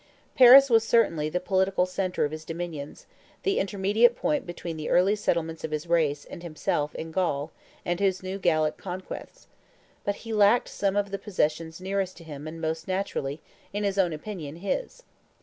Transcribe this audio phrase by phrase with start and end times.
[0.33, 3.05] Paris was certainly the political centre of his dominions,
[3.43, 7.51] the intermediate point between the early settlements of his race and himself in Gaul
[7.85, 9.45] and his new Gallic conquests;
[10.03, 13.41] but he lacked some of the possessions nearest to him and most naturally,
[13.73, 15.03] in his own opinion, his.